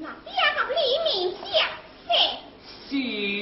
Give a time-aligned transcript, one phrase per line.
[0.00, 1.34] 那两个黎明？
[2.90, 3.37] 是。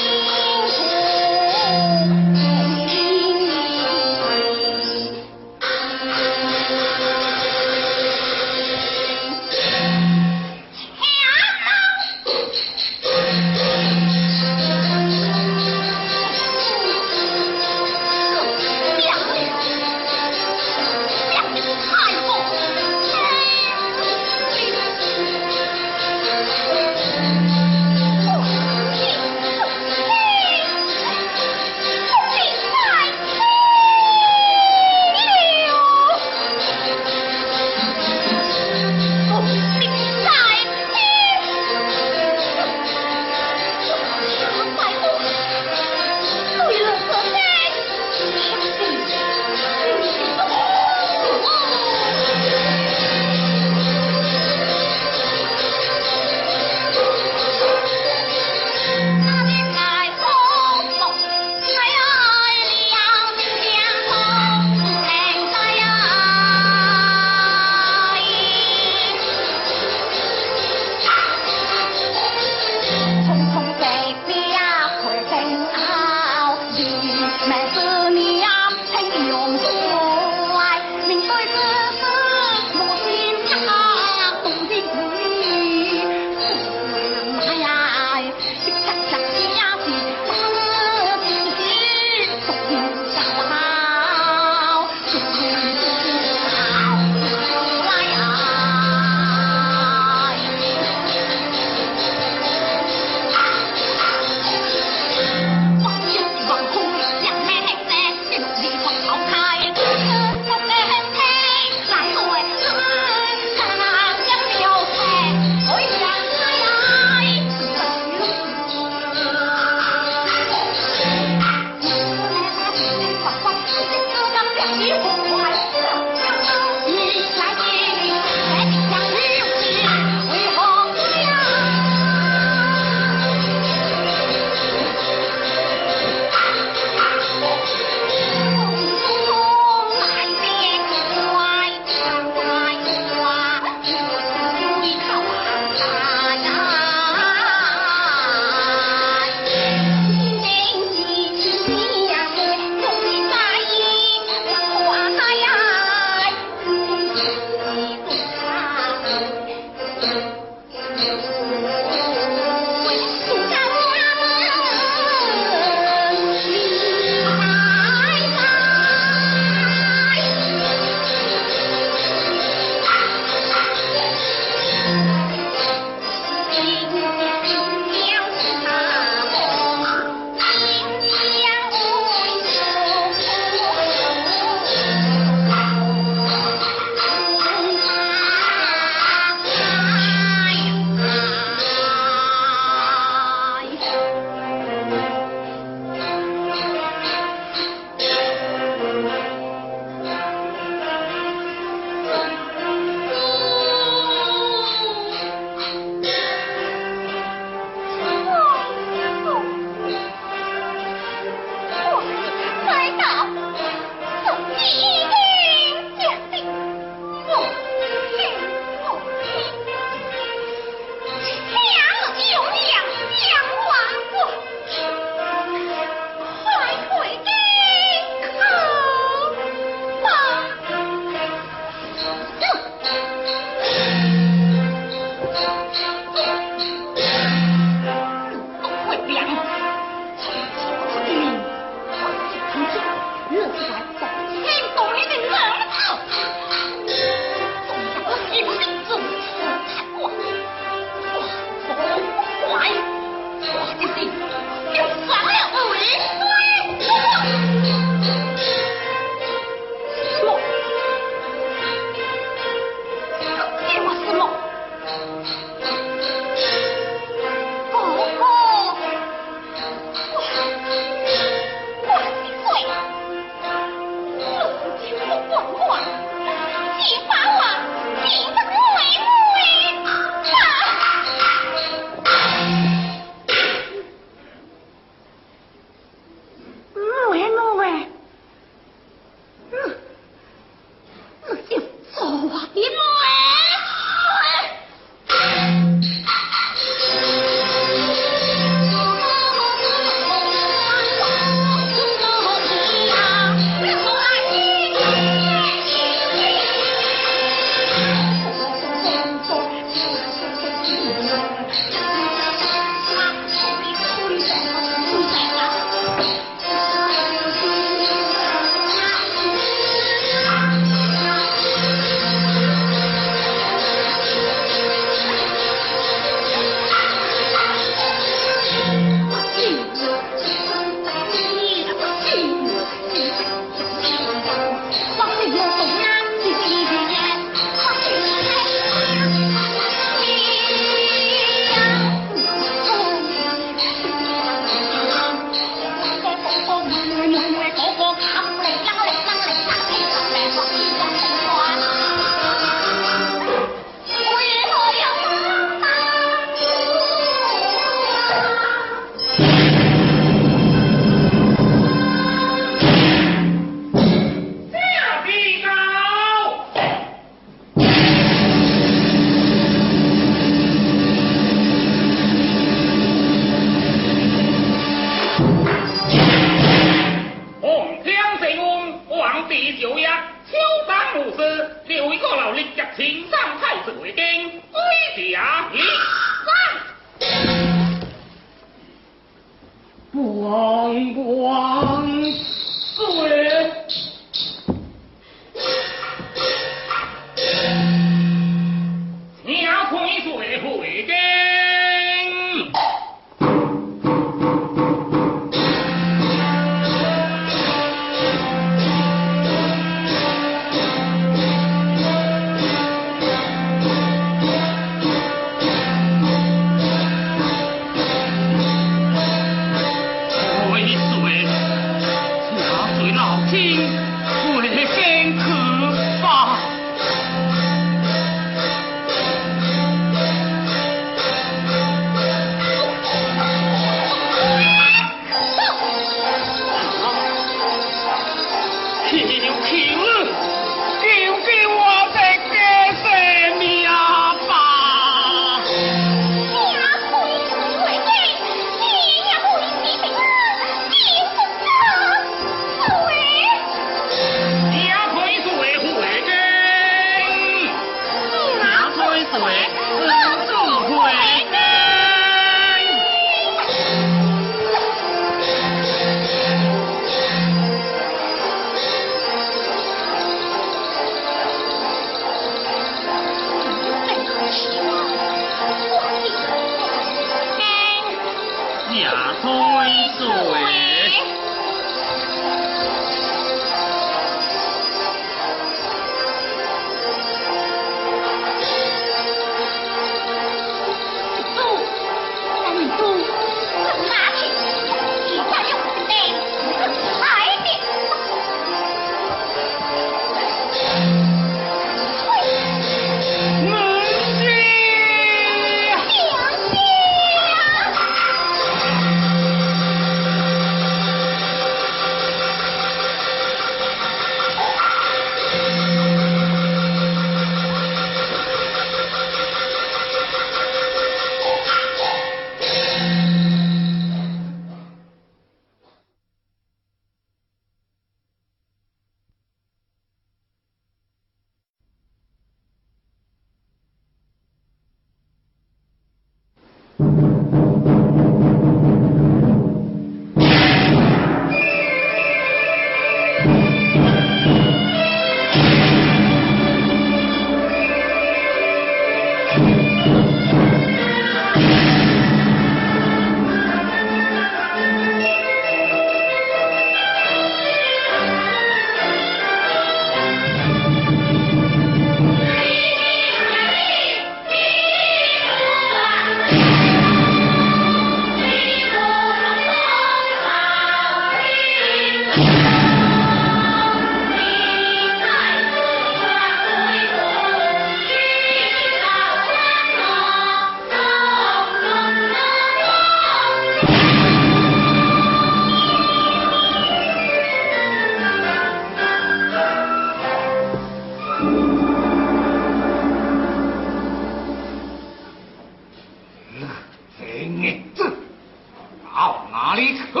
[599.93, 600.00] 到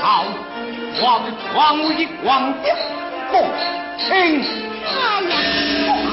[0.00, 0.24] 好，
[1.00, 1.22] 皇
[1.54, 2.68] 皇位皇帝，
[3.30, 3.34] 不
[3.96, 4.42] 亲
[4.84, 6.05] 他呀。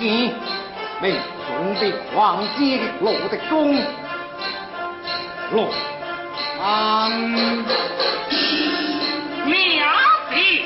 [0.00, 0.34] 见，
[1.00, 1.16] 命
[1.46, 3.76] 中的狂击，路的攻，
[5.52, 5.70] 龙
[6.58, 7.10] 王
[9.46, 9.54] 娘
[10.30, 10.65] 子。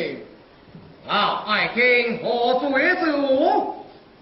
[1.73, 3.75] 卿何足为主？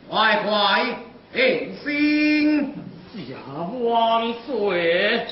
[0.09, 0.85] 快快
[1.33, 2.73] 平心，
[3.13, 3.35] 下
[3.81, 5.25] 万岁。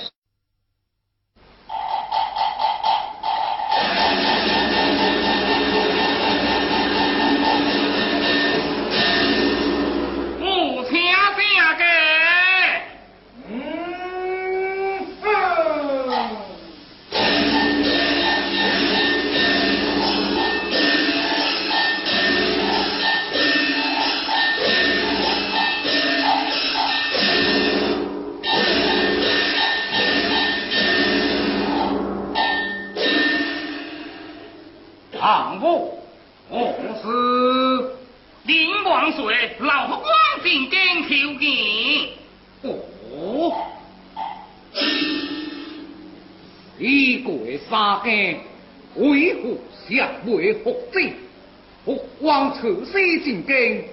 [53.20, 53.84] 进京，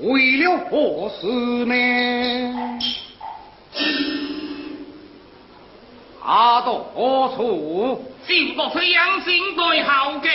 [0.00, 1.26] 为了何事
[1.66, 2.78] 呢？
[6.22, 8.04] 阿到何处？
[8.26, 10.28] 就不非养心对后嘅。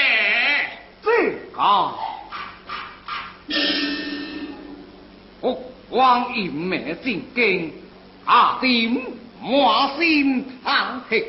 [1.03, 1.91] 这个
[5.41, 7.73] 我王严命进京，
[8.23, 8.89] 阿点
[9.41, 11.25] 满心叹息，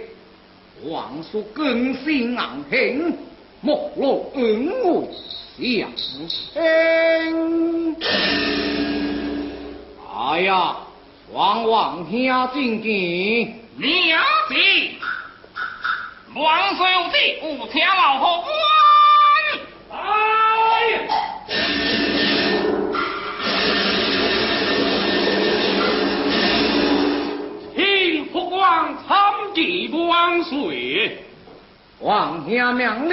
[0.85, 3.19] 王叔更心硬挺，
[3.61, 5.09] 莫落恩为
[5.59, 6.29] 相亲。
[10.15, 10.77] 哎呀，
[11.33, 13.55] 王王兄进京。
[13.77, 14.55] 娘子，
[16.35, 18.51] 王岁有弟有请老后官。
[19.91, 20.03] 哎！
[27.75, 31.19] 请父王参见万岁。
[32.01, 33.11] 王兄命令。